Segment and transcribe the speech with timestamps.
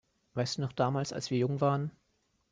[0.33, 1.91] Weißt du noch damals, als wir noch jung waren?